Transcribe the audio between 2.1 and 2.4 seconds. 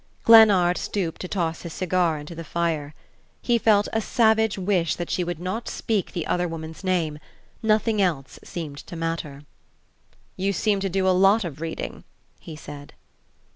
into